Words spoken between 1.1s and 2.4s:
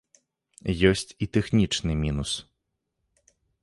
і тэхнічны мінус.